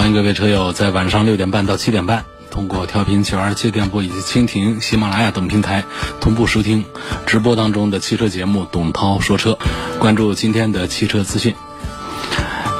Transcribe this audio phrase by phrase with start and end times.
[0.00, 5.84] 欢迎各位车友在晚上六点半到七点半，通过调频九二七电波以及蜻蜓、喜马拉雅等平台
[6.22, 6.86] 同步收听
[7.26, 9.58] 直播当中的汽车节目《董涛说车》，
[9.98, 11.54] 关注今天的汽车资讯。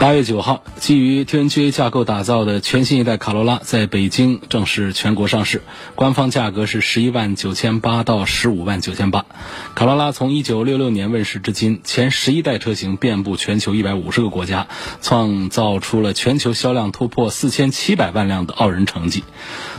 [0.00, 5.60] 八月九号，基于 TNGA 架构打造的全新一代卡罗拉在北京正式全国上市，
[5.95, 9.27] 官方价格是十一万九千八到十五万九千八。
[9.74, 14.68] 卡罗拉从一九六六年问世至今，前十一代车型遍布全球一百五十个国家，
[15.02, 19.22] 创造出了全球销量突破四千七百万辆的傲人成绩。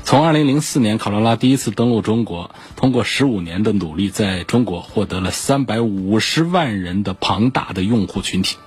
[0.03, 8.57] 从二零零四年卡罗拉第一次登陆中国，通过十五年的努力，在中国获得了三百五十万人的庞大的用户群体。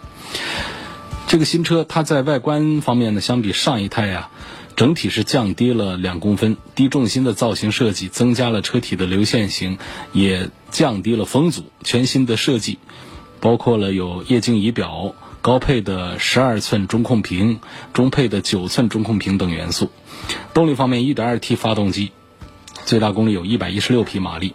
[1.34, 4.30] 这个新车它在外观方面呢，相比上一代呀，
[4.76, 9.78] 整体是降低了两公分，低重心的造型设计增加了车体的流线型，
[10.12, 11.64] 也降低了风阻。
[11.82, 12.78] 全新的设计
[13.40, 17.58] 包括了有液晶仪表、高配的十二寸中控屏、
[17.92, 19.90] 中配的九寸中控屏等元素。
[20.52, 22.12] 动力方面，1.2T 发动机，
[22.84, 24.54] 最大功率有一百一十六匹马力。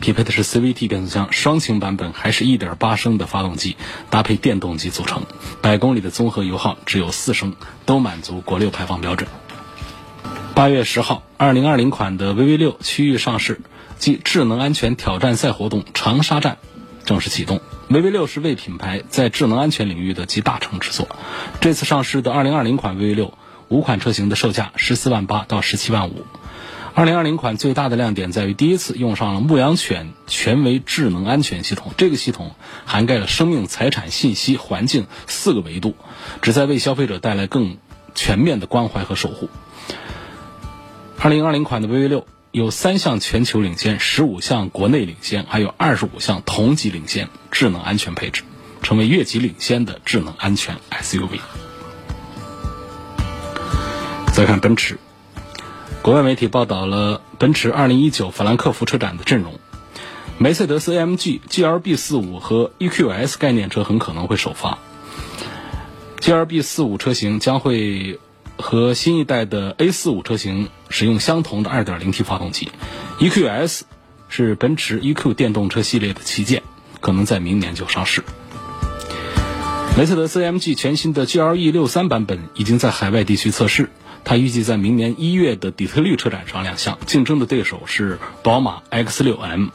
[0.00, 3.76] 匹配的是 CVT 变速箱，双擎版本还是一点八升的发动机，
[4.10, 5.24] 搭配电动机组成，
[5.60, 7.54] 百公里的综合油耗只有四升，
[7.84, 9.28] 都满足国六排放标准。
[10.54, 13.60] 八月十号，二零二零款的 VV 六区域上市
[13.98, 16.58] 即智能安全挑战赛活动长沙站
[17.04, 17.60] 正式启动。
[17.88, 21.08] VV 六是为品牌在智能安全领域的集大成之作。
[21.60, 23.34] 这次上市的二零二零款 VV 六，
[23.68, 26.24] 五款车型的售价十四万八到十七万五。
[26.98, 31.92] 二零二零款最大的亮点在于，第一次用上了牧羊犬全维智能安全系统。
[31.96, 35.94] 这个系统涵盖了生命、财产、信息、环境四个维度，
[36.42, 37.78] 旨在为消费者带来更
[38.16, 39.48] 全面的关怀和守护。
[41.20, 48.42] 二零二零款的 VV 六有三项全球领先，十五项国内领先，还有二十五项同级领先智能安全配置，
[48.82, 51.38] 成为越级领先的智能安全 SUV。
[54.32, 54.98] 再看奔驰。
[56.08, 59.60] 国外媒体报道了奔驰2019法兰克福车展的阵容，
[60.38, 64.78] 梅赛德斯 AMG GLB45 和 EQS 概念车很可能会首发。
[66.20, 68.18] GLB45 车型将会
[68.56, 72.70] 和新一代的 A45 车型使用相同的 2.0T 发动机
[73.18, 73.82] ，EQS
[74.30, 76.62] 是奔驰 EQ 电动车系列的旗舰，
[77.02, 78.24] 可能在明年就上市。
[79.98, 83.90] 梅赛德斯 AMG 全新的 GLE63 版本已经在海外地区测试。
[84.22, 89.70] 它预计在明年一月的底特律车展上亮相，竞争的对手是宝马 X6M。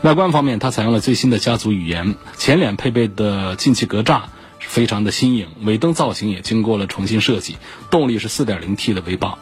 [0.00, 4.22] 外观方面，它采用了最新的家族语言，前脸配备的进气格栅
[4.60, 7.58] 非常的新颖，尾灯造型也经过了重新设计，
[7.90, 9.34] 动力是 4.0T 的 V8。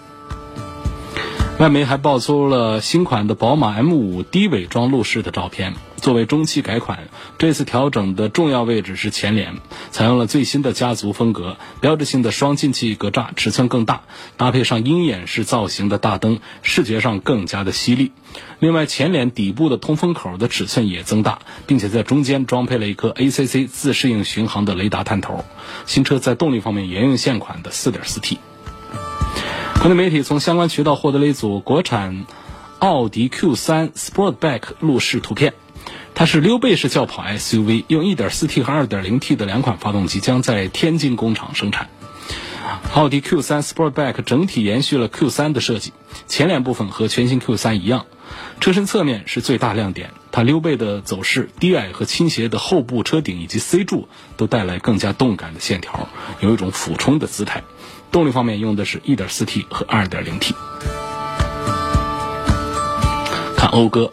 [1.60, 5.74] 外媒还爆出了新款的宝马 M5 低伪装路试的照片。
[5.96, 9.56] 作为中期改款，这次调整的重要位置是前脸，
[9.90, 14.02] 采用了最新的家族风格，标志性的双进气格栅尺寸更大，
[14.36, 18.12] 搭配上鹰眼式造型的大灯，视觉上更加的犀利。
[18.60, 25.44] 另外，前脸底部的通风口的尺寸也增大，并且在中间装配了一颗 ACC 自适应巡航的雷达探头。
[25.86, 28.38] 新车在动力方面沿用现款的 4.4T。
[29.80, 32.26] 国内媒体从相关渠道获得了一组国产
[32.80, 35.54] 奥迪 Q3 Sportback 路试图片，
[36.16, 41.88] 它是溜背式轿跑 SUV，用 1.4T 和 2.0T 的两款发动机将在天津工厂生产。
[42.92, 45.92] 奥迪 Q3 Sportback 整体延续了 Q3 的设计，
[46.26, 48.06] 前脸部分和全新 Q3 一样，
[48.60, 50.10] 车身侧面是最大亮点。
[50.32, 56.08] 它溜背的走势、低矮和倾斜的后部车顶以及 C 柱都带来更加动感的线条，
[56.40, 57.62] 有一种俯冲的姿态。
[58.10, 60.54] 动力方面用的是 1.4T 和 2.0T。
[63.56, 64.12] 看讴歌，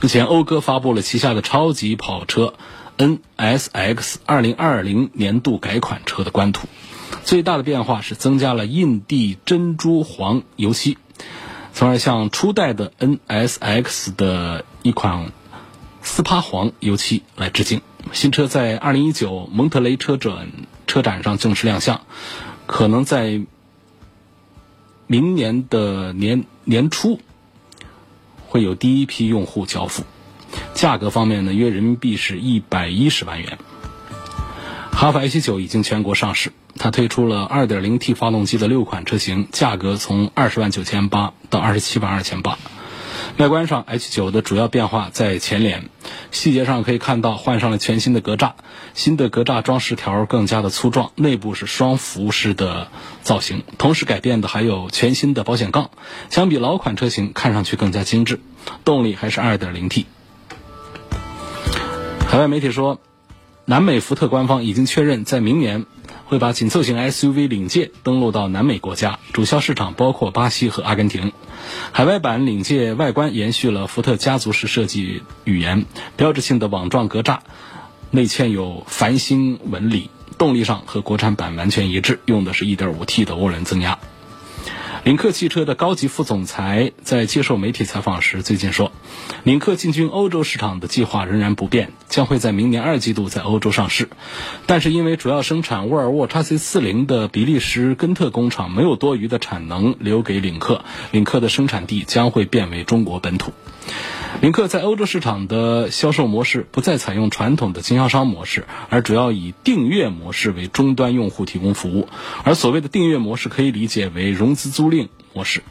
[0.00, 2.54] 日前讴歌发布了旗下的超级跑车
[2.96, 6.68] NSX 2020年度改款车的官图，
[7.22, 10.96] 最大的变化是增加了印地珍珠黄油漆，
[11.74, 15.32] 从而向初代的 NSX 的一款
[16.02, 17.82] 斯帕黄油漆来致敬。
[18.12, 20.50] 新车在2019蒙特雷车展
[20.86, 22.00] 车展上正式亮相。
[22.68, 23.40] 可能在
[25.06, 27.18] 明年的年年初
[28.46, 30.04] 会有第一批用户交付，
[30.74, 33.58] 价格方面呢，约人民币是一百一十万元。
[34.92, 42.58] 哈弗 H 九已经全国上市，它推出了 2.0T 发动机的六款车型，价格从二十万九千八到二十七万二千八。
[43.36, 45.90] 外观上，H 九的主要变化在前脸，
[46.32, 48.52] 细节上可以看到换上了全新的格栅，
[48.94, 52.88] 新的格栅装饰条更加的粗壮，内部是双辐式的
[53.22, 55.90] 造型，同时改变的还有全新的保险杠，
[56.30, 58.40] 相比老款车型看上去更加精致。
[58.84, 60.04] 动力还是 2.0T。
[62.28, 63.00] 海外媒体说，
[63.70, 65.84] 南美福特官方已经确认，在明年
[66.24, 71.32] 会把紧凑型 SUV 领界登陆到南美国家，主销市场包括巴西和阿根廷。
[71.92, 75.84] 海外版领界外观延续了福特家族式设计语言，
[76.16, 77.40] 标志性的网状格栅，
[78.10, 80.08] 内嵌有繁星纹理。
[80.38, 83.98] 动力上和国产版完全一致，用的是一点五 T 的涡轮增压。
[85.04, 88.92] 领克汽车的高级副总裁在接受媒体采访时最近说，
[89.44, 94.08] 领克进军欧洲市场的计划仍然不变，将会在明年二季度在欧洲上市。
[94.66, 103.52] 但是因为主要生产沃尔沃 x C 四零的比利时根特工厂没有多余的产能留给领克，领克的生产地将会变为中国本土。
[104.40, 112.08] 领克在欧洲市场的销售模式不再采用传统的经销商模式，而主要以订阅模式为终端用户提供服务。
[112.44, 115.62] 而所谓的订阅模式可以理解为融资租赁模式，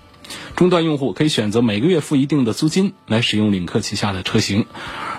[0.56, 4.66] 终端用户可以选择每个月付一定的租金来使用领克旗下的车型，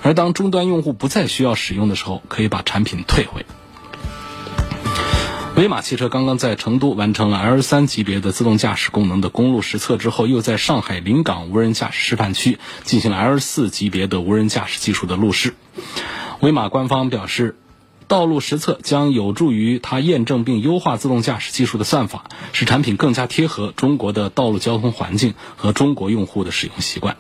[0.03, 3.47] 而当终端用户不再需要使用的时候，可以把产品退回。
[5.59, 15.57] 威马汽车刚刚在成都完成了 L 三级别的自动驾驶功能的公路实测之后，又在上海临港无人驾驶示范区进行了 L 四级别的无人驾驶技术的路试。
[16.39, 17.57] 威马官方表示，
[18.07, 27.17] 道路实测将有助于它验证并优化自动驾驶技术的算法，使产品更加贴合中国的道路交通环境和中国用户的使用习惯。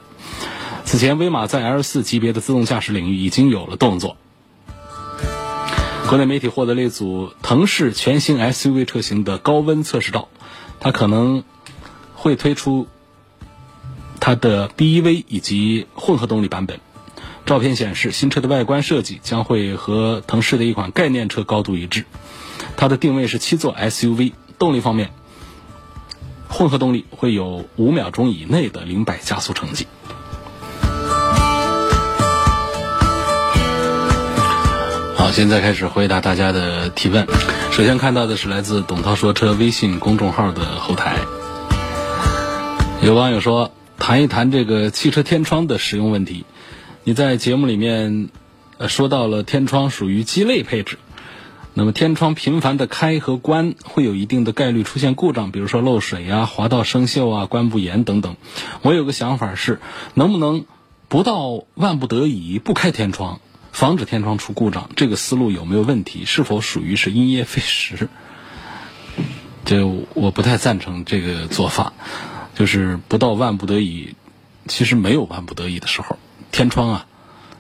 [0.84, 4.16] 此前，威马在 L 四级别的自动驾驶领域已经有了动作。
[6.08, 10.28] 国内媒体获得了一组腾势全新 SUV 车型的高温测试照，
[10.80, 11.44] 它可能
[12.14, 12.86] 会推出
[14.18, 16.80] 它的 BEV 以及混合动力版本。
[17.44, 22.06] 照片显示，新车的外观设计将会和腾势的一款概念车高度一致。
[22.78, 25.10] 它的定位是七座 SUV，动力方面，
[26.48, 29.86] 混合动力会有五秒钟以内的零百加速成绩。
[35.28, 37.26] 好，现在开始回答大家的提问。
[37.70, 41.18] 首先看到的是来自董涛说车微信公众号的后台，
[43.02, 46.46] 有网友说谈一谈这个汽车天窗的使用问题。
[47.04, 48.30] 你在节目里面
[48.78, 50.98] 呃说到了天窗属于鸡肋配置，
[51.74, 58.36] 那么天窗频繁的开和关会有一定的概率出现故障，比如说漏水呀、滑道生锈啊、关不严等等。
[58.80, 59.78] 我有个想法是，
[60.14, 60.64] 能不能
[61.08, 63.40] 不到万不得已不开天窗？
[63.72, 66.24] 防止天窗出故障，这个思路有没有问题？
[66.24, 68.08] 是否属于是因噎废食？
[69.64, 71.92] 这我不太赞成这个做法。
[72.54, 74.16] 就是不到万不得已，
[74.66, 76.18] 其实没有万不得已的时候，
[76.50, 77.06] 天窗啊，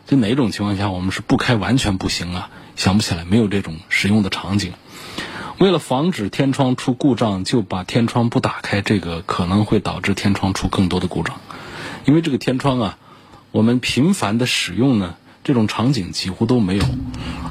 [0.08, 2.50] 就哪种情况下我们是不开完全不行啊？
[2.74, 4.72] 想不起来，没有这种使用的场景。
[5.58, 11.38] 为了防止天窗出故障，就把天窗不打开，这个可能会导致天窗出更多的故障。
[12.04, 12.98] 因为这个天窗啊，
[13.52, 15.14] 我们频繁的使用呢。
[15.48, 16.84] 这种场景几乎都没有，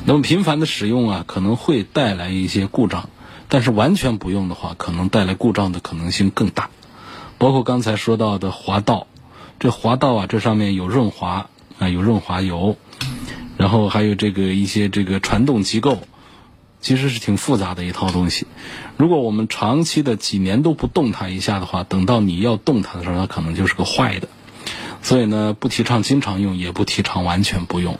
[0.06, 3.10] 那么频繁的使用啊，可能会带来一些故障，
[3.50, 6.70] 但是完全不用的话，可能带来故障的可能性更大。
[7.40, 9.08] 包括刚才说到的滑道，
[9.60, 12.78] 这滑道啊，这上面有润滑啊，有润滑油，
[13.58, 15.98] 然后还有这个一些这个传动机构，
[16.80, 18.46] 其实是挺复杂的一套东西。
[18.96, 24.28] 如果我们长期的几年都不动它一下的话，等到你要动它的时候，它可能就是个坏的。
[25.08, 27.98] 所以呢，不提倡经常用，也不提倡完全不用。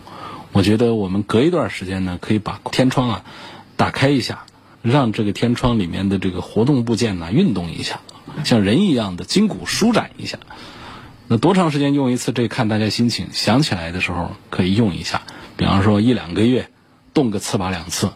[0.52, 3.24] 我觉得我们隔一段时间呢，可以把天窗啊
[3.78, 4.44] 打开一下，
[4.82, 8.02] 让这个天窗里面的这个活动部件呢运动一下，
[8.44, 10.38] 像人一样的筋骨舒展一下。
[11.30, 12.34] 那多长时间用一次？
[12.34, 15.22] 这看大家心情，想起来的时候可以用一下。
[15.56, 16.70] 比方说一两个月，
[17.14, 18.12] 动个次把两次，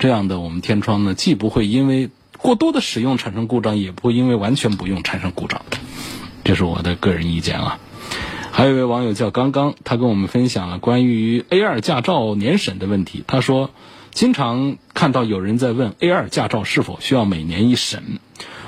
[0.00, 5.62] 这样的我们天窗呢，既不会因为过多的使用产生故障，也不会因为完全不用产生故障。
[6.42, 7.78] 这是我的个人意见啊。
[8.54, 13.24] 还有一位网友叫刚刚，他跟我们分享了关于 A 二驾照年审的问题。
[13.26, 13.70] 他说，
[14.10, 18.20] 经常看到有人在问 A 二驾照是否需要每年一审。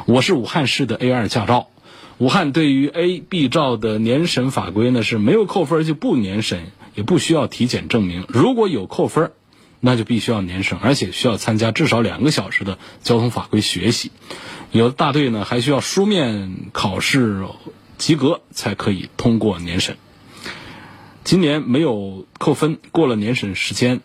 [0.06, 1.68] 我是武汉市的 A 二驾照，
[2.16, 8.24] 武汉对于 A、B 照的年审法规呢是没有扣分就不年审，也不需要体检证明。
[8.28, 9.32] 如果有扣分，
[9.80, 14.10] 那就必须要年审，而且需要参加至少两个小时的交通法规学习。
[14.72, 17.44] 有的大队呢还需要书面考试。
[17.98, 19.96] 及格才可以通过年审。
[21.24, 24.00] 今年没有扣分，过了年审时间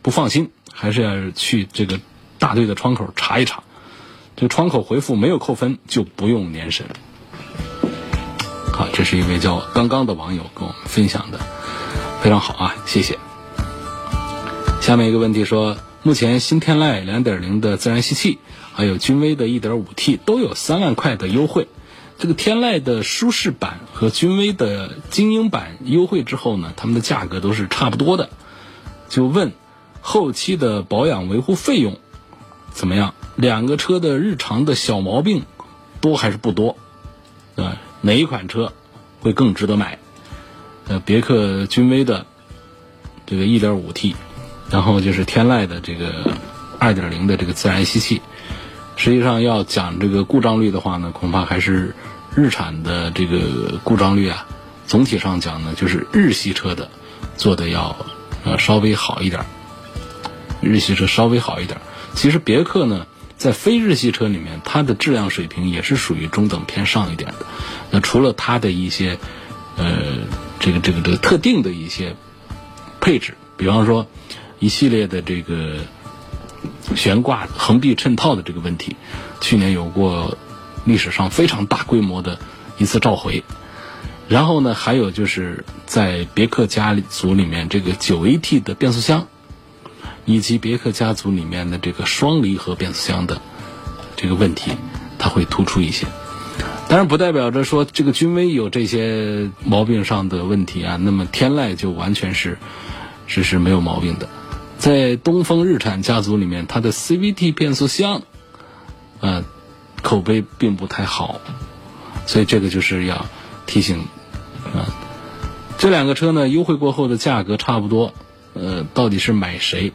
[0.00, 2.00] 不放心，还是要去这个
[2.38, 3.62] 大队的窗口查一查。
[4.34, 6.86] 这个窗口回复没有扣分，就不用年审。
[8.72, 11.38] 好，这是一位叫刚刚的网友跟我们分享的，
[12.22, 13.18] 非常好啊，谢谢。
[14.80, 18.38] 下面一个问题说，目前新天籁2.0的自然吸气，
[18.72, 21.68] 还有君威的 1.5T 都有三万块的优惠。
[22.22, 28.30] 这个天籁的舒适版和君威的精英版优惠之后呢，他们的价格都是差不多的。
[29.08, 29.50] 就问
[30.02, 31.98] 后期的保养维护费用
[32.70, 33.14] 怎么样？
[33.34, 35.42] 两个车的日常的小毛病
[36.00, 36.76] 多还是不多？
[37.56, 37.76] 啊？
[38.02, 38.72] 哪一款车
[39.20, 39.98] 会更值得买？
[40.86, 42.26] 呃，别克君威的
[43.26, 44.14] 这个 1.5T，
[44.70, 46.30] 然后就是天籁的这个
[46.78, 48.22] 2.0的这个自然吸气。
[48.94, 51.96] 实际上要讲这个故障率的话呢，恐怕还是
[52.34, 54.46] 日产的这个故障率啊，
[54.86, 56.90] 总体上讲呢，就是日系车的
[57.36, 57.96] 做的要
[58.44, 59.44] 呃稍微好一点，
[60.60, 61.80] 日系车稍微好一点。
[62.14, 63.06] 其实别克呢。
[63.38, 67.46] 在非日系车里面，它的质量水平也是属于中等偏上一点的。
[67.90, 69.18] 那除了它的一些，
[69.76, 70.28] 呃，
[70.60, 72.14] 这个这个这个特定的一些
[73.00, 74.06] 配置，比方说
[74.60, 75.78] 一系列的这个
[76.94, 78.94] 悬挂横臂衬套的这个问题，
[79.40, 80.38] 去年有过
[80.84, 82.38] 历史上非常大规模的
[82.78, 83.44] 一次召回。
[84.28, 89.26] 然后呢，还有就是在别克家族里面，这个九 AT 的变速箱。
[90.24, 93.42] 以及别克家族里面的这个双离合变速箱的
[94.14, 94.70] 这个问题，
[95.18, 96.06] 它会突出一些。
[96.88, 102.56] 当然，不代表着说这个君威有这些毛病上的问题啊，那么天籁就完全是
[103.26, 104.28] 是是没有毛病的。
[104.78, 108.22] 在东风日产家族里面，它的 CVT 变速箱，
[109.18, 109.42] 呃，
[110.02, 111.40] 口碑并不太好，
[112.26, 113.26] 所以这个就是要
[113.66, 114.00] 提醒
[114.74, 114.86] 啊。
[115.78, 118.12] 这两个车呢，优惠过后的价格差不多。
[118.54, 119.92] 呃，到底是买谁？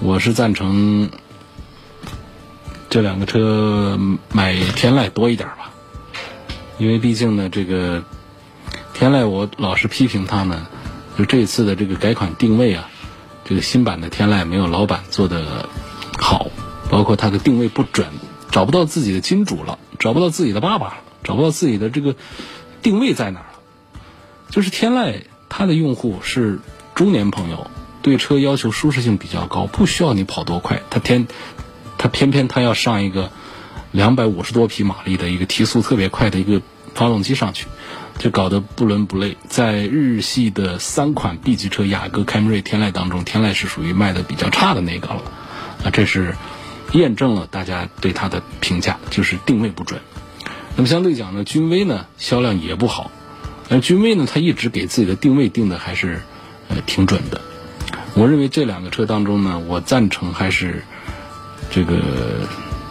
[0.00, 1.10] 我是赞成
[2.88, 3.98] 这两个车
[4.32, 5.72] 买天籁多一点吧，
[6.78, 8.04] 因为毕竟呢，这个
[8.94, 10.68] 天籁我老是批评它呢，
[11.18, 12.88] 就这次的这个改款定位啊，
[13.44, 15.68] 这个新版的天籁没有老版做的
[16.16, 16.46] 好，
[16.88, 18.06] 包括它的定位不准，
[18.50, 22.16] 找不到自己的金主了，找不到自己的爸爸了，找不到自己的这个
[22.82, 23.58] 定位在哪儿了。
[24.50, 26.60] 就是天籁它的用户是。
[26.94, 27.70] 中年朋友
[28.02, 31.28] 对车要求舒适性比较高，不需要你跑多快，他天，
[31.96, 33.30] 他偏偏他要上一个
[33.92, 36.60] 两百五十多匹马力的一个提速特别快的一个
[36.96, 37.68] 发动机上去，
[38.18, 39.36] 就搞得不伦不类。
[39.48, 45.22] 在日系的三款 B 级车雅阁、凯美瑞、天籁当中，天籁是属于卖的比较差的那个了，
[45.84, 46.34] 啊，这是
[46.92, 50.00] 验证了大家对它的评价，就是定位不准。
[50.76, 53.10] 那么相对讲呢，君威呢销量也不好，
[53.68, 56.22] 而君威呢，它一直给自己的定位定的还是。
[56.70, 57.40] 呃，挺准的。
[58.12, 60.84] 我认为这两个车当中呢，我赞成还是
[61.70, 62.46] 这个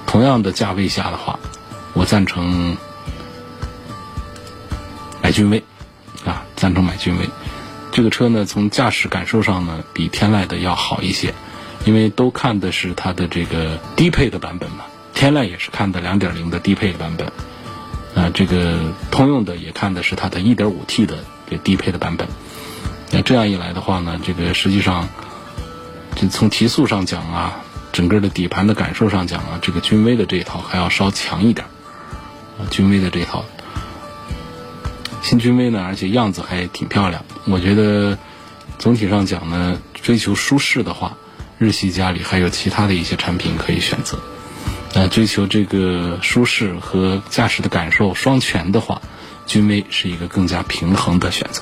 [0.08, 1.38] 同样的价位下的话，
[1.94, 2.76] 我赞成
[5.22, 5.64] 买君威
[6.26, 7.30] 啊，赞成买君威。
[7.92, 11.36] 这个车呢，从驾驶感受上呢，比天籁的要好一些，
[11.86, 14.86] 因为都看的是它的这个低配的版本嘛。
[15.14, 17.28] 天籁也是看的2.0的低配版本，
[18.16, 21.18] 啊，这个通用的也看的是它的 1.5T 的
[21.50, 22.28] 这低配的版本。
[23.12, 25.08] 那这样一来的话呢，这个实际上，
[26.16, 27.62] 就从提速上讲啊，
[27.94, 31.66] 整个的底盘的感受上讲啊，这个君威的这一套还要稍强一点
[32.60, 33.44] 啊，君威的这一套，
[35.24, 37.26] 新君威呢，而且样子还挺漂亮。
[37.46, 38.20] 我觉得
[38.78, 41.18] 总体上讲呢，追求舒适的话，
[41.58, 44.20] 日系家里还有其他的一些产品可以选择。
[44.94, 49.02] 那追求这个舒适和驾驶的感受双全的话，
[49.46, 51.62] 君威是一个更加平衡的选择。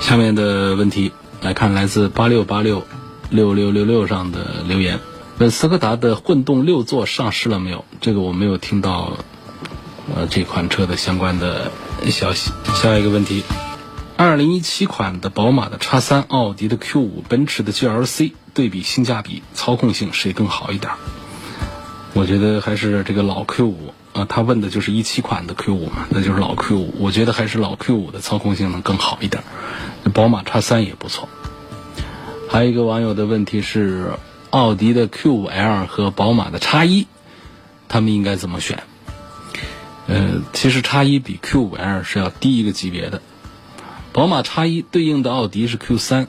[0.00, 2.84] 下面的问题来看，来自八六八六
[3.30, 4.98] 六六六六上的留言：
[5.38, 7.84] 问斯柯达的混动六座上市了没有？
[8.00, 9.18] 这个我没有听到，
[10.14, 11.70] 呃，这款车的相关的
[12.10, 12.50] 消息。
[12.74, 13.42] 下一个问题：
[14.18, 20.92] 二零一七款的宝马的叉三、奥迪的 Q 五、奔驰的 GLC 对比性价比、操控性谁更好一点？
[22.14, 23.94] 我觉得还是这个老 Q 五。
[24.14, 26.94] 啊，他问的就是一七款的 Q 五嘛，那就是老 Q 五。
[26.98, 29.44] 我觉得还是老 Q 五的操控性能更好一点。
[30.12, 31.28] 宝马叉三也不错。
[32.48, 34.14] 还有一个网友的问题是，
[34.50, 37.06] 奥迪的 Q 五 L 和宝马的叉一，
[37.88, 38.82] 他们应该怎么选？
[40.08, 43.22] 呃，其实叉一比 Q 五 L 是要低一个级别的。
[44.12, 46.28] 宝马叉一对应的奥迪是 Q 三。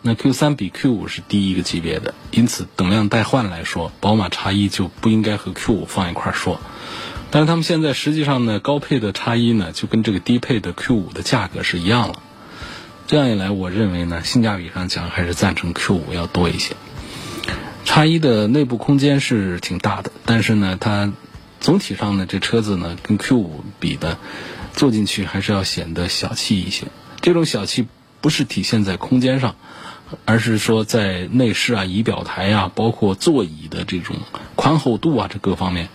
[0.00, 6.60] 那 Q 三比 Q 五是低一个级别的，因此等量代换来说，宝马叉一就不应该和 Q 五放一块说。
[7.30, 12.22] 但是他们现在实际上呢，高配的叉一呢，就跟这个低配的 Q 五的价格是一样了。
[13.06, 16.76] 这样一来，我认为呢，性价比上讲还是赞成 Q 五要多一些。
[17.84, 21.12] 叉一的内部空间是挺大的，但是呢，它
[21.58, 24.16] 总体上呢，这车子呢跟 Q 五比的，
[24.78, 26.86] 坐进去还是要显得小气一些。
[27.20, 27.88] 这种小气
[28.20, 29.56] 不是体现在空间上，
[30.24, 34.16] 而是说在内饰啊、仪表台啊，包括座椅的这种
[34.54, 35.88] 宽厚度啊，这各方面，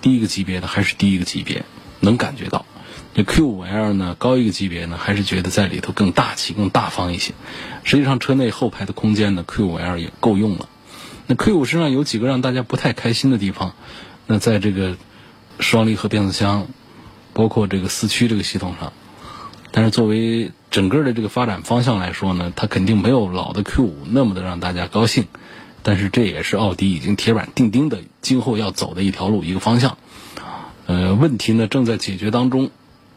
[0.00, 1.66] 第一个级别的还是第一个级别，
[2.00, 2.64] 能感觉到。
[3.12, 7.34] 这 Q 五 L 呢，高一个级别呢，还是觉得在里头更大气、更大方一些。
[7.84, 10.68] 实际上，车内后排的空间呢，Q 五 L 也够用了。
[11.26, 13.74] 那 Q 五身上有几个让大家不太开心的地方，
[14.26, 14.96] 那在这个
[15.58, 16.68] 双离合变速箱，
[17.32, 18.92] 包括这个四驱这个系统上。
[19.70, 25.26] 但是作为整个的这个发展方向来说呢，它肯定没有老的 Q 五那么的让大家高兴。
[25.82, 29.96] 但是这也是奥迪已经铁板钉钉的今后要走的一条路、一个方向。
[30.86, 32.70] 呃，问题呢正在解决当中。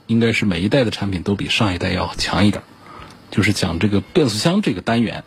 [0.05, 2.61] 应该是每一代的产品都比上一代要强一点，
[3.31, 5.23] 就是讲这个变速箱这个单元，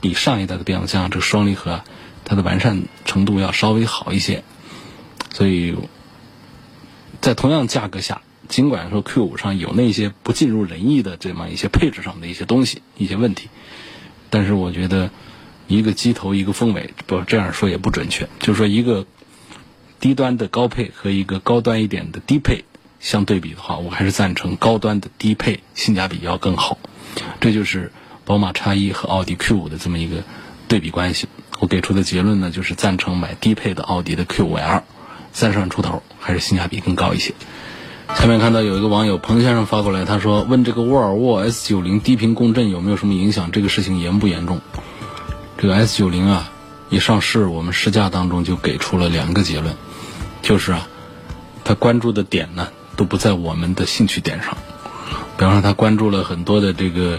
[0.00, 1.82] 比上一代的变速箱这个双离合，
[2.24, 4.44] 它的完善程度要稍微好一些。
[5.30, 5.76] 所以
[7.20, 13.48] 在同样价格下，尽管说 Q 五上有那些不尽如人意的这么一些配置上的一些东西、一些问题，
[14.28, 15.10] 但是我觉得
[15.68, 19.06] 一个机头一个凤尾，不这样说也不准确，就是说一个
[20.00, 22.64] 低端的高配和一个高端一点的低配。
[22.98, 26.76] 相对比的话，我还是赞成高端的低配性价比要更好。
[27.40, 27.92] 这就是
[28.26, 30.22] 宝马 X1 和奥迪 Q5 的这么一个
[30.68, 31.26] 对比关系。
[31.60, 34.82] 我给出的结论呢，就是赞成买低配的奥迪的 Q5L，
[35.32, 37.32] 三十万出头还是性价比更高一些。
[38.16, 43.50] 下面看到有一个网友彭先生发过来，他说问这个沃尔沃 S90 低频共振有没有什么影响？
[43.50, 44.60] 这个事情严不严重？
[45.56, 46.52] 这个 S90 啊，
[46.90, 49.74] 一上市我们试驾当中就给出了两个结论，
[50.42, 50.88] 就是啊，
[51.64, 52.68] 他关注的点呢。
[52.96, 54.54] 都不在我们的兴趣点上，
[55.38, 57.18] 比方说他关注了很多的这个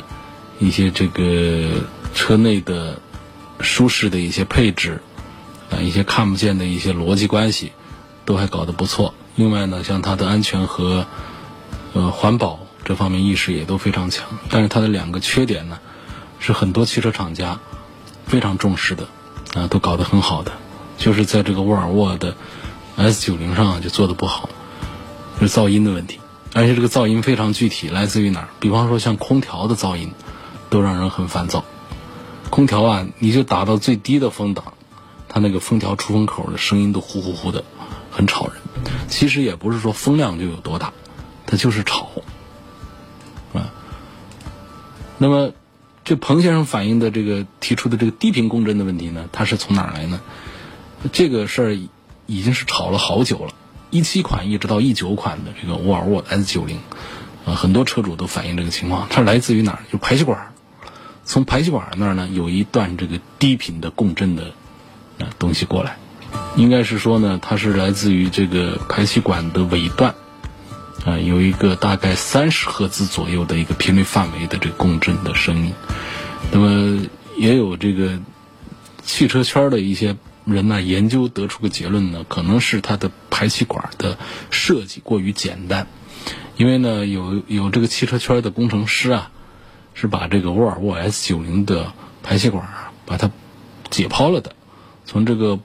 [0.60, 1.72] 一些这个
[2.14, 3.00] 车内的
[3.62, 5.02] 舒适的一些配置
[5.72, 7.72] 啊，一些看不见的一些逻辑关系，
[8.32, 9.14] 都还搞得不错。
[9.36, 11.06] 另外呢，像它的安全和
[11.92, 14.26] 呃环保这方面意识也都非常强。
[14.50, 15.80] 但是它的两个缺点呢，
[16.40, 17.60] 是很多汽车厂家
[18.26, 19.10] 非常重视的
[19.54, 20.54] 啊，都搞得很好的，
[20.98, 22.38] 就是在这个沃尔沃的
[22.98, 24.48] S90 上就做的不好。
[25.42, 26.22] 是噪音的问题，
[26.54, 28.48] 而且这个噪音非常具体，来自于哪儿？
[28.62, 30.14] 比方说像空调的噪音，
[30.70, 31.66] 都让人很烦躁。
[32.50, 34.74] 空调啊，你就打到最低的风档，
[35.28, 37.66] 它那个封条出风口的声音都呼呼呼的，
[38.12, 38.56] 很吵人。
[39.08, 40.94] 其实也不是说风量就有多大，
[41.46, 42.10] 它就是吵，
[43.54, 43.74] 啊。
[45.18, 45.54] 那么，
[46.04, 50.20] 这彭先生反映的这个提出的这个低频共振的问题呢，它是从哪儿来呢？
[51.12, 51.78] 这个事儿
[52.28, 53.54] 已经是吵了好久了。
[53.90, 56.80] 一七款一直到一九款的这个沃尔沃 S 九零，
[57.46, 59.80] 啊，很多车主都反映这个情况，它来自于哪儿？
[59.92, 60.54] 就排气管，
[61.26, 64.54] 从排气管那儿呢有一段这个低频的共振的
[65.20, 65.98] 啊东西过来，
[66.56, 70.16] 应该是说呢，它是来自于这个排气管的尾段，
[71.06, 75.74] 啊，有一个大概三十赫兹左右的一个频率范围的这个共振的声音，
[76.52, 78.20] 那么也有这个
[79.04, 80.16] 汽车圈的一些。
[80.44, 84.18] 人呢研究得出个结论呢，可能是它的排气管的
[84.50, 85.86] 设计过于简单，
[86.58, 89.30] 因为呢有有这个汽车圈的工程师啊，
[89.94, 92.68] 是把这个沃尔沃 S 九零的排气管
[93.06, 93.30] 把它
[93.92, 94.56] 解剖了的，
[95.06, 95.60] 从这个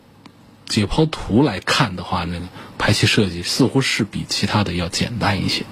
[0.67, 5.65] 解剖图来看的话，那个排气设计似乎是比其他的要简单一些，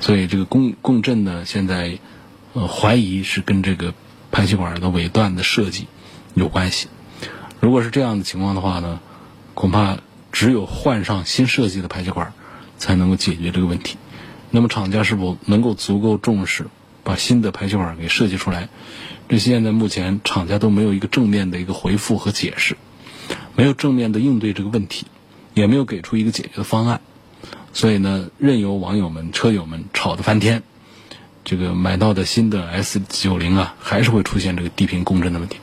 [0.00, 1.98] 所以这个共共振呢，现在
[2.52, 3.94] 呃怀疑是跟这个
[4.30, 5.86] 排气管的尾段的设计
[6.34, 6.88] 有关系。
[7.60, 9.00] 如果是这样的情况的话呢，
[9.54, 9.98] 恐怕
[10.32, 12.32] 只有换上新设计的排气管，
[12.76, 13.96] 才能够解决这个问题。
[14.50, 16.66] 那么厂家是否能够足够重视，
[17.04, 18.68] 把新的排气管给设计出来？
[19.28, 22.78] 这现在目前厂家都没有一个正面的一个回复和解释，
[23.56, 25.06] 没有正面的应对这个问题，
[25.54, 27.00] 也没有给出一个解决的方案。
[27.72, 30.62] 所以呢，任由网友们、车友们吵得翻天，
[31.44, 35.58] 这个买到的新的 S 九零啊，还是会出现这个低频共振的问题。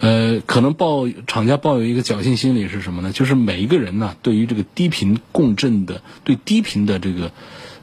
[0.00, 3.12] 呃，可能抱厂家抱有一个侥幸心理是什么呢？
[3.12, 7.32] 就是每一个人呢，对于这个低频共振的对低频的这个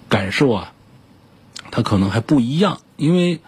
[0.08, 0.74] 感受啊，
[1.72, 3.40] 他可能还不一样，因为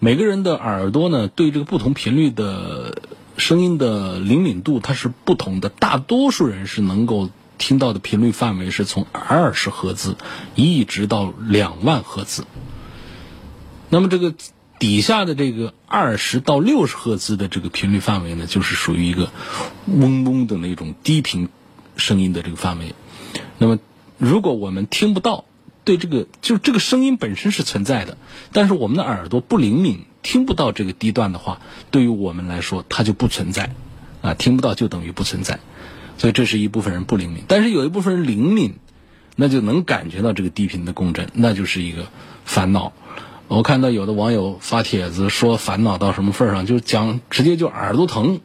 [0.00, 3.02] 每个人的耳朵呢，对这个不同频率的
[3.38, 5.70] 声音的灵敏度它是不同的。
[5.70, 10.16] 大多数人是能够听到的频率范围是从二十赫兹
[10.54, 12.44] 一直到两万赫兹。
[13.88, 14.34] 那么这个。
[14.80, 19.32] 底下的这个二十到六十赫兹的这个频率范围呢，就是属于一个
[19.86, 21.48] 嗡嗡的那种低频
[21.96, 22.94] 声音的这个范围。
[23.58, 23.80] 那么，
[24.18, 25.46] 如果我们听不到，
[25.88, 28.18] 对这个就这个声音本身是存在的，
[28.52, 33.70] 但是我们的耳朵不灵敏，听不到这个低段的话，对于我们来说它就不存在。
[34.20, 35.60] 啊，听不到就等于不存在，
[36.18, 38.74] 所以这是一部分人不灵敏，但是有一部分人灵敏，
[39.34, 42.08] 那就能感觉到这个低频的共振，那就是一个
[42.44, 42.92] 烦恼。
[43.46, 48.40] 我看到有的网友发帖子说烦恼到什么份上，就讲直接就耳朵疼，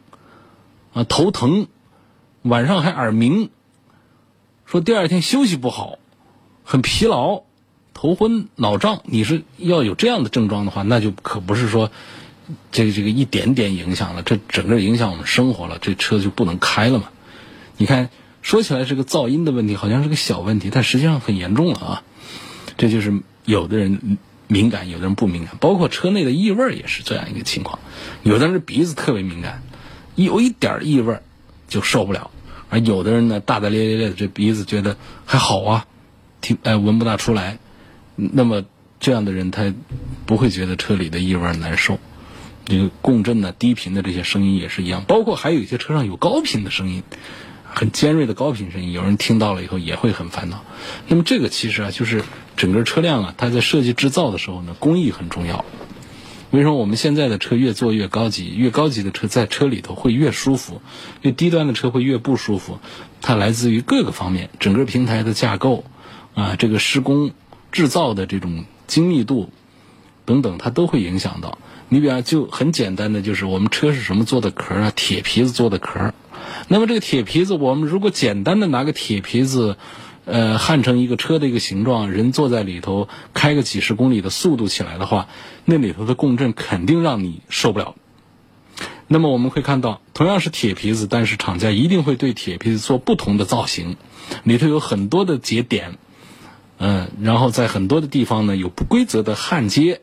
[0.94, 1.66] 啊头疼，
[2.40, 3.50] 晚上还耳鸣，
[4.64, 5.98] 说第二天休息不好，
[6.64, 7.42] 很疲劳，
[7.92, 9.02] 头昏脑胀。
[9.04, 11.92] 你是要有这样的症状的话，那就可不是说
[12.72, 17.10] 这个这个一点点影响了，这整个影响我们生活了，这车就不能开了嘛？
[17.76, 18.10] 你看
[18.42, 22.02] 说起来是个噪音的问题，好像是个小问题，但实际上很严重了啊！
[22.76, 24.18] 这就是有的人。
[24.46, 27.78] 敏感，有的人不敏感，包括车内的异味也是这样一个情况。
[28.22, 29.62] 有的人鼻子特别敏感，
[30.16, 31.18] 有一点异味
[31.66, 32.30] 就受不了；
[32.68, 35.86] 而有的人呢，大大咧咧咧的，这鼻子觉得还好啊，
[36.44, 37.58] 听哎闻不大出来。
[38.14, 38.64] 那么
[39.00, 39.72] 这样的人他
[40.26, 41.98] 不会觉得车里的异味难受。
[42.66, 47.02] 这个共振呢，低频的这些声音也是一样，包括还有一些车上有高频的声音。
[47.76, 50.62] 很尖锐的高频声音，有人听到了以后也会很烦恼。
[51.08, 52.22] 那么这个其实啊，就是
[52.56, 55.64] 整个车辆啊，它在设计制造的时候呢，工艺很重要。
[56.52, 58.54] 为什么我们现在的车越做越高级？
[58.54, 60.80] 越高级的车在车里头会越舒服，
[61.22, 62.78] 越低端的车会越不舒服。
[63.20, 65.82] 它来自于各个方面，整个平台的架构
[66.34, 67.32] 啊，这个施工
[67.72, 69.50] 制造的这种精密度
[70.24, 71.58] 等等，它都会影响到。
[71.88, 74.92] 你比方就很简单的，就是我们车是什么做的壳啊？
[74.94, 76.12] 铁皮子做的壳。
[76.68, 79.76] 那么这个铁皮子，我们如果简单的拿个铁皮子，
[80.24, 85.28] 呃，焊成一个车的一个形状，人坐在里头开个几十公里的速度起来的话，
[85.64, 87.94] 那里头的共振肯定让你受不了。
[89.06, 93.96] 那么我们会看到，同样是铁皮子，但是厂家一定会对铁皮子做不同的造型，
[94.42, 95.98] 里头有很多的节点，
[96.78, 100.00] 嗯，然后在很多的地方呢有不规则的焊接，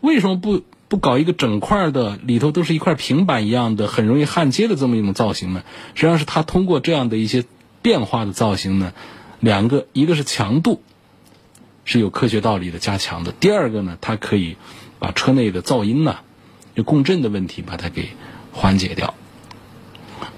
[0.00, 0.62] 为什么不？
[0.88, 5.62] 不搞一个整块的，里头都是一块平板一样的，很容易焊接的这么一种造型呢？
[5.94, 7.44] 实际上是它通过这样的一些
[7.82, 8.94] 变化的造型呢，
[9.38, 10.80] 两个，一个是强度
[11.84, 14.56] 是有科学道理的加强的，第二个呢，它可以
[14.98, 16.20] 把车内的噪音呢，
[16.74, 18.08] 就共振的问题把它给
[18.52, 19.12] 缓解掉。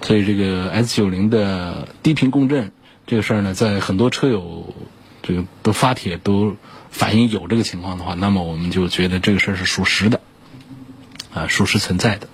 [0.03, 2.73] 所以这个 S 九零的低频共振
[3.07, 4.75] 这个事儿呢，在很多车友
[5.23, 6.57] 这个都发帖都
[6.91, 10.21] 反映有这个情况的话，那么我们就觉得这个事儿是属实的。
[11.33, 12.29] 啊，属实存在的。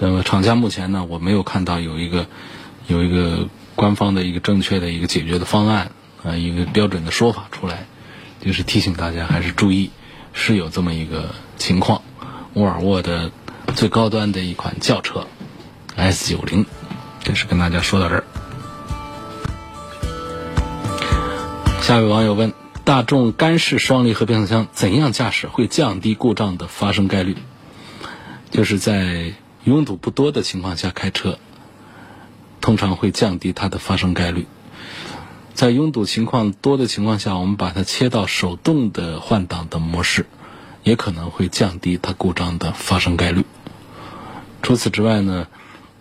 [0.00, 2.26] 那么厂家目前呢，我没有看到有一个
[2.88, 5.92] 有一个官方的一个正确的一个解决的方案
[6.24, 7.86] 啊，一个标准的说法出来，
[8.40, 9.90] 就是提醒大家还是注意，
[10.32, 12.02] 是有这么一个情况。
[12.54, 13.30] 沃尔沃的
[13.76, 15.28] 最高端的一款轿车
[15.94, 16.66] S 九零，
[17.22, 18.24] 这是跟大家说到这儿。
[21.84, 22.54] 下一位网友问。
[22.82, 27.36] 大众干式双离合变速箱怎样驾驶会降低故障的发生概率？
[28.50, 31.38] 就是在拥堵不多的情况下开车，
[32.62, 34.46] 通常会降低它的发生概率。
[35.52, 40.24] 在拥堵情况多的情况下，我们把它切到手动的换挡的模式，
[40.84, 43.44] 也可能会降低它故障的发生概率。
[44.62, 45.48] 除此之外呢，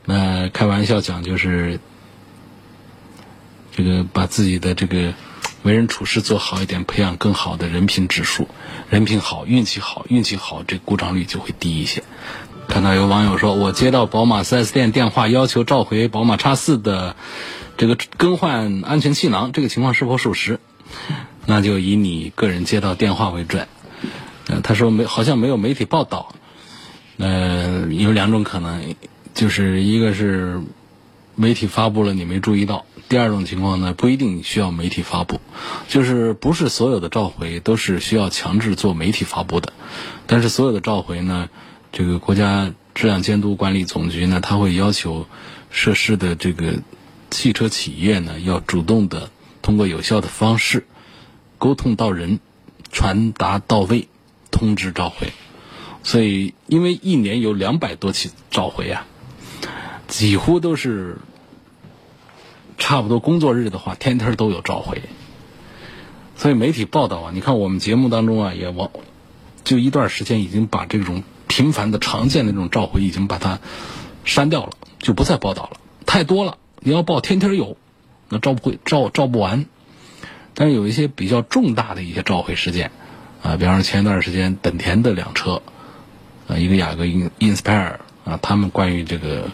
[0.06, 1.82] 那开玩笑讲就是
[3.76, 5.14] 这个把自己的这个。
[5.64, 8.48] 为人处事做好一点，培养更好的人品指数。
[8.90, 12.04] 人品好，运气好，运气好，这故障率就会低一些。
[12.68, 17.16] 看到有网友说，我接到宝马 4S 店电话，要求召回宝马叉四的
[17.78, 20.60] 这个更换安全气囊，这个情况是否属实？
[21.46, 23.68] 那就以你个人接到电话为准。
[24.48, 26.34] 呃，他说没，好像没有媒体报道。
[27.18, 28.96] 呃，有两种可能，
[29.34, 30.62] 就是一个是
[31.36, 32.86] 媒体发布了，你没注意到。
[33.10, 35.40] 第二种情况呢，不一定需要媒体发布，
[35.88, 39.74] 就是不是所有的召回都是需要强制做媒体发布的，
[40.26, 41.50] 但是所有的召回呢，
[41.92, 45.28] 这个国家质量监督管理总局呢，他会要求
[45.70, 46.82] 涉事的这个
[47.30, 49.30] 汽车企业呢，要主动的
[49.62, 50.88] 通过有效的方式
[51.58, 52.40] 沟通到人，
[52.92, 54.08] 传达到位，
[54.50, 55.34] 通知召回。
[56.04, 59.08] 所以，因为一年有两百多起召回啊，
[60.08, 61.18] 几乎都是。
[62.76, 65.04] 差不多工作日的话，天天都有召回，
[66.36, 68.90] 所以媒体报道啊，你看我们节目当中啊，也往
[69.64, 73.60] 就一段时间已经把这种频繁的、常见的这种召回已经把它
[74.26, 75.78] 删掉了，就不再报道了。
[76.08, 77.78] 太多了，你要报天天有，
[78.28, 79.66] 那召不会召召不完。
[80.56, 82.92] 但是有一些比较重大的一些召回事件
[83.44, 85.62] 啊，比方说前一段时间本田的两车
[86.48, 89.52] 啊，一个雅阁，Inspire 啊，他们关于这个。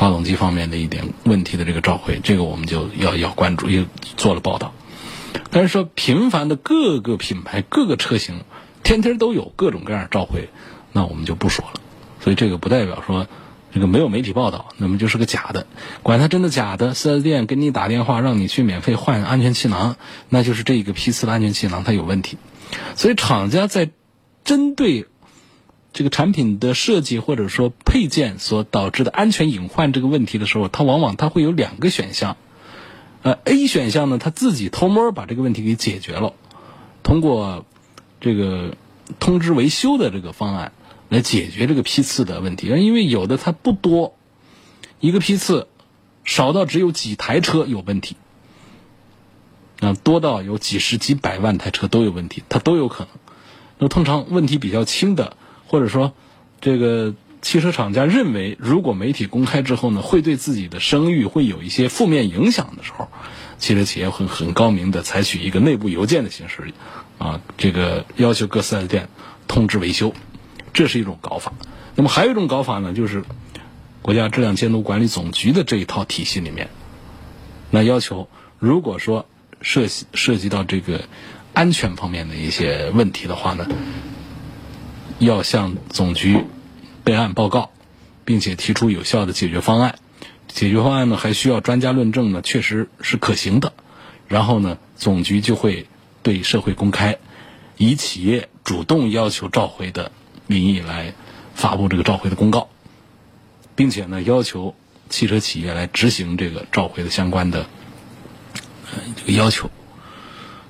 [0.00, 3.84] 发动机方面的一点问题的这个召回，这个我们就要要关注，也
[4.16, 4.72] 做了报道。
[5.50, 8.40] 但是说频繁的各个品牌、各个车型，
[8.82, 10.48] 天天都有各种各样召回，
[10.92, 11.82] 那我们就不说了。
[12.18, 13.26] 所以这个不代表说
[13.74, 15.66] 这个没有媒体报道，那么就是个假的。
[16.02, 19.96] 管它真的假的，四 S 店给你打电话让你去免费换安全气囊，
[20.30, 22.38] 那就是这个批次的安全气囊它有问题。
[22.96, 23.90] 所以厂家在
[24.44, 25.08] 针对
[25.92, 32.36] 这个产品的设计或者说配件所导致的安全隐患这个问题的时候，它往往它会有两个选项。
[33.22, 36.32] 呃，A 选项呢，他自己偷摸把这个问题给解决了，
[37.02, 37.66] 通过
[38.18, 38.76] 这个
[39.18, 40.72] 通知维修的这个方案
[41.10, 42.68] 来解决这个批次的问题。
[42.68, 44.14] 因为有的它不多，
[45.00, 45.68] 一个批次
[46.24, 48.16] 少到只有几台车有问题，
[49.80, 53.08] 啊，多到有几十几百万台车都有问题，它都有可能。
[53.76, 55.36] 那通常问题比较轻的，
[55.70, 56.12] 或者说
[56.60, 57.14] 这个。
[57.42, 63.08] 汽车厂家认为，如果媒体公开之后呢，会对自己的声誉会有一些负面影响的时候，
[63.56, 66.74] 汽车企业会很高明的采取一个内部邮件的形式，
[67.16, 69.08] 啊，这个要求各四 S 店
[69.48, 70.12] 通知维修，
[70.74, 71.54] 这是一种搞法。
[71.94, 73.24] 那么还有一种搞法呢，就是
[74.02, 76.68] 国家质量监督管理总局的这一套体系里面，
[77.70, 78.28] 那要求
[78.58, 79.24] 如果说
[79.62, 81.04] 涉及涉及到这个
[81.54, 83.66] 安全方面的一些问题的话呢，
[85.20, 86.44] 要向总局。
[87.02, 87.70] 备案报告，
[88.26, 89.98] 并且提出有效的解决方案。
[90.48, 93.72] 解决方案呢，还需要专家论证呢，确实是可行的。
[94.28, 95.86] 然后呢，总局就会
[96.22, 97.16] 对社会公开，
[97.78, 100.12] 以企业主动要求召回的
[100.46, 101.14] 名义来
[101.54, 102.68] 发布这个召回的公告，
[103.74, 104.74] 并且呢，要求
[105.08, 107.66] 汽车企业来执行这个召回的相关的
[109.16, 109.70] 这个要求。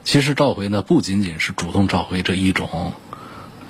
[0.04, 2.94] 其实召回呢，不仅仅是主动召回这一种。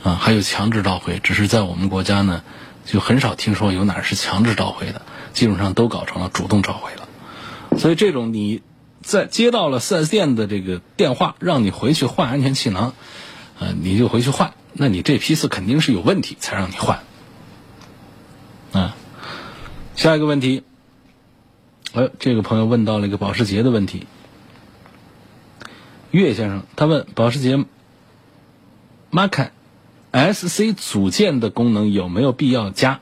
[0.03, 2.43] 啊，还有强制召回，只是在我们国家呢，
[2.87, 5.03] 就很少听说有哪是强制召回的，
[5.35, 7.07] 基本上都搞成了主动召回了。
[7.79, 8.63] 所以这种你
[9.03, 12.95] 在接到了 4S 店的这个电话，让你回去换安全气囊，
[13.59, 17.01] 呃，你就回去换，那你这批次肯定是有问题才让你换。
[18.73, 18.97] 啊，
[19.97, 20.63] 下一个问题，
[21.93, 24.07] 哎，这个朋友问到了一个保时捷的问题，
[26.11, 27.67] 岳先生他问保时捷
[29.13, 29.51] Macan。
[30.12, 33.01] S C 组件的功能有没有必要加？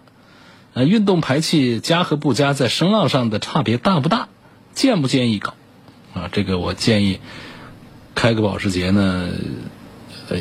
[0.74, 4.28] 呃，运动排气加和不加在声浪上的差别大不大？
[4.74, 5.54] 建不建议搞？
[6.14, 7.20] 啊，这个我建议
[8.14, 9.30] 开个保时捷呢，
[10.28, 10.36] 呃，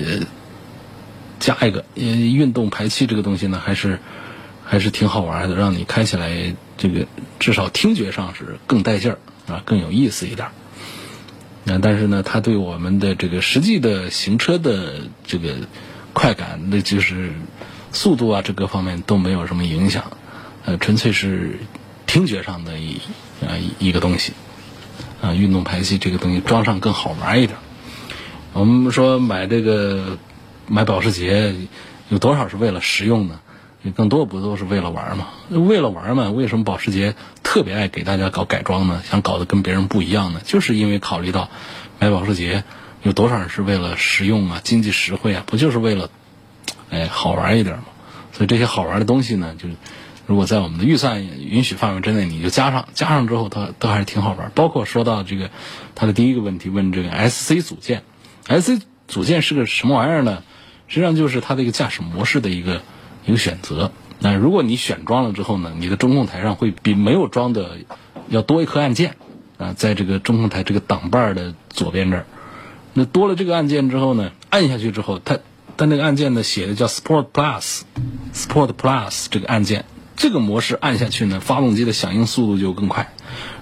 [1.39, 1.86] 加一个。
[1.95, 3.99] 因为运动排气这个东西呢，还是
[4.65, 7.08] 还是挺好玩的，让你开起来这个
[7.39, 10.49] 至少听觉上是更带劲儿啊，更有意思一点。
[11.63, 15.56] 那但是呢，它对我们的这个实际的行车的这个。
[16.17, 17.32] 快感，那就是
[17.93, 20.06] 速度啊，这各方面都没有什么影响，
[20.65, 21.60] 呃，纯粹是
[22.08, 22.99] 听觉上的一
[23.39, 24.34] 呃一个东西，
[25.21, 27.60] 啊，运动排气这个东西装上更好玩一点。
[28.53, 30.17] 我们说买这个
[30.65, 31.53] 买保时捷，
[32.10, 33.39] 有多少是为了实用呢？
[33.95, 35.27] 更多不都是为了玩嘛？
[35.51, 36.32] 为了玩嘛？
[36.32, 39.03] 为什么保时捷特别爱给大家搞改装呢？
[39.08, 40.41] 想搞得跟别人不一样呢？
[40.43, 41.47] 就是因为考虑到
[41.99, 42.63] 买保时捷。
[43.08, 45.41] 有多少人是为了实用啊、经济实惠啊？
[45.48, 46.10] 不就是为了，
[46.89, 47.86] 哎，好玩一点吗？
[48.34, 49.70] 所以这些好玩的东西呢，就
[50.26, 54.52] 如果在我们的预算允许范围之内，你就加上，加上之后，它都还是挺好玩。
[54.54, 55.50] 包括说到这个，
[55.96, 58.04] 他的第一个问题问这个 S C 组件
[58.46, 60.43] ，S C 组件是个什么玩意儿呢？
[60.89, 62.82] 实际上就是它的一个驾驶模式的一个
[63.26, 63.93] 一个选择。
[64.20, 67.78] 那如果你选装了之后呢，你的中控台上会比没有装的
[68.28, 69.15] 要多一颗按键
[69.58, 72.26] 啊，在这个中控台这个挡把的左边这儿。
[72.99, 75.38] 那多了这个按键之后呢，按下去之后，它
[75.77, 83.13] 它那个按键呢写的叫 Sport Plus，Sport Plus 这个按键，这个模式按下去呢，发动机的响应速度就更快，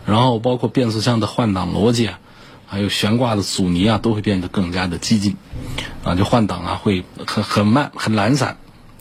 [0.06, 2.20] 然后包括变速箱的换挡逻辑啊，
[2.66, 5.36] 还有悬挂的阻尼啊，都会变得更加的激进，
[6.06, 8.56] 啊，就换挡啊会很很慢很懒散，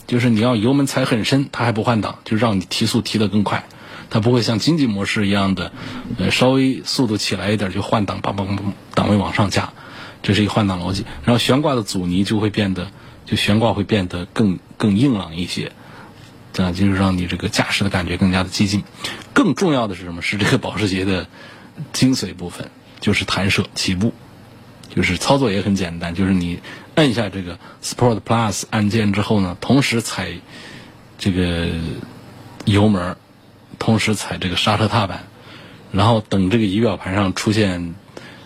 [0.05, 3.63] 就是你要油门踩很深，它还不换挡，就让你提速提得更快，
[4.09, 5.71] 它不会像经济模式一样的，
[6.17, 8.53] 呃，稍微速度起来一点就换挡，叭叭叭，
[8.93, 9.71] 档位往上加。
[10.25, 12.87] 这是一个换挡逻辑，然后悬挂的阻尼就会变得，
[13.27, 15.71] 就悬挂会变得更更硬朗一些，
[16.57, 18.83] 啊，就是让你这个驾驶的感觉更加的激进。
[19.33, 20.23] 更重要的是什么？
[20.23, 21.27] 是这个保时捷的
[21.93, 24.13] 精髓部分，就是弹射起步，
[24.89, 26.59] 就是操作也很简单，就是你
[26.95, 30.31] 按下这个 Sport Plus 按键之后呢，同时踩
[31.19, 31.67] 这个
[32.65, 33.15] 油门，
[33.77, 35.27] 同时踩这个刹车踏板，
[35.91, 37.93] 然后等这个仪表盘上出现。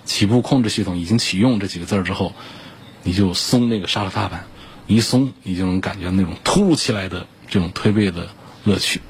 [0.10, 2.34] 起步控制系统已经启用这几个字儿之后，
[3.04, 4.46] 你就松那个刹车踏板，
[4.88, 8.28] 一松你就能感觉那种突如其来的这种推背的
[8.64, 9.02] 乐趣。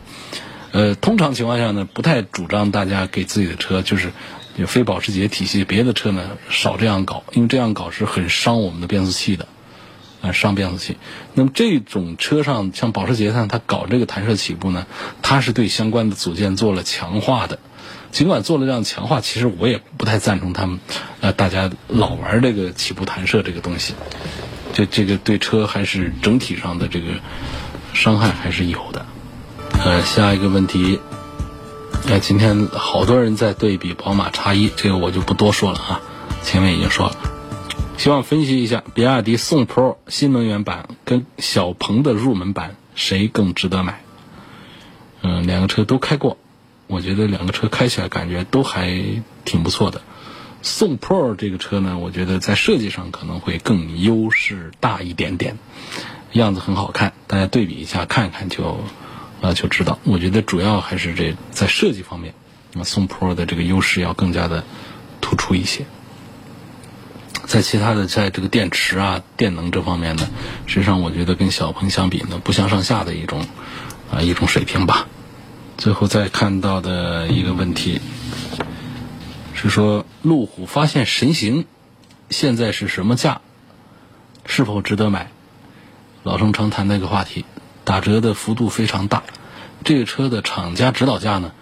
[0.74, 4.12] 呃，通常情况下呢，不太主张大家给自己的车就是
[4.68, 9.48] 非保时捷体系别的车呢少这样搞，因为这样搞是很伤我们的变速器的。
[10.22, 10.98] 啊伤变速器。
[11.34, 14.86] 那么这种车上，像保时捷上，它搞这个弹射起步呢，
[15.22, 17.58] 它是对相关的组件做了强化的。
[18.12, 20.80] 尽管做了这样强化，其实我也不太赞成他们，
[21.22, 23.94] 呃，大家老玩这个起步弹射这个东西，
[24.74, 27.08] 这这个对车还是整体上的这个
[27.94, 29.06] 伤害还是有的。
[29.86, 31.00] 呃，下一个问题，
[32.08, 36.02] 呃，今天好多人在对比宝马叉一，这个我就不多说了啊，
[36.44, 37.16] 前面已经说了。
[37.98, 44.02] 希望分析一下比亚迪宋 Pro 新能源版跟小鹏的入门版谁更值得买？
[45.22, 46.38] 嗯，两个车都开过。
[46.90, 49.00] 我觉得两个车开起来感觉都还
[49.46, 50.02] 挺不错的。
[50.64, 55.60] 宋 Pro 这个车呢，我觉得在设计上可能会更优势大一点点，
[56.32, 58.84] 样子很好看，大家对比一下看一看就
[59.40, 60.00] 啊就知道。
[60.04, 62.34] 我觉得主要还是这在设计方面，
[62.74, 64.64] 那宋 Pro 的这个优势要更加的
[65.22, 65.86] 突出一些。
[67.46, 70.28] 在其他的在这个电池啊、电能这方面呢，
[70.66, 73.46] 实际上我觉得跟小鹏相比呢，不相上下的一种
[74.12, 75.08] 啊一种水平吧。
[75.80, 78.02] 最后再看到的一个问题
[79.54, 81.66] 是说，路虎发现神行
[82.30, 83.40] 现在是什么价？
[84.46, 85.32] 是否值得买？
[86.24, 87.46] 老生常谈的一个话题，
[87.86, 89.24] 打折的幅度非常大。
[89.86, 91.54] 这个车的厂家指导价呢，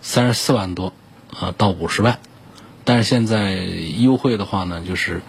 [0.00, 0.92] 三十四万多
[1.36, 2.20] 啊到五十万，
[2.84, 5.20] 但是现在优惠的话呢，就是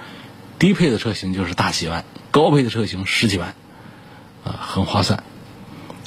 [0.59, 3.55] 低配的车型就是大几万，高配的车型十几万，
[4.43, 5.23] 啊，很划算。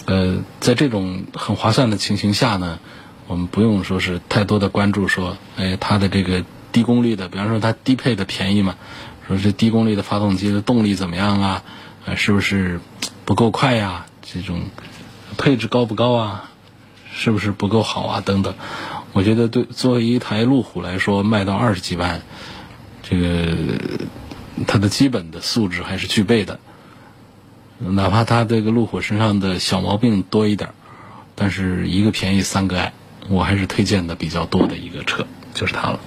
[0.08, 2.78] 呃，在这种很划算的情形下呢，
[3.26, 8.76] 我们不用说是太多的关注说，哎，它的这个低功率的，比方说它低配的便宜嘛，
[9.26, 11.62] 说这低功率的发动机的动力怎么样啊？
[12.06, 12.80] 呃，是不是
[13.26, 14.06] 不够快呀？
[14.22, 14.62] 这种
[15.36, 16.50] 配置高不高啊？
[17.12, 18.22] 是不是不够好啊？
[18.24, 18.54] 等等，
[19.12, 22.22] 我觉得对作为一台路虎来说，卖到二十几万，
[23.02, 23.54] 这个
[24.66, 26.60] 它的基本的素质还是具备的。
[27.78, 30.70] 哪怕它这个路虎身上的小毛病多一点，
[31.34, 32.92] 但是一个便宜三个爱，
[33.28, 36.00] 我还是推荐的比较多的一个车，就是它了。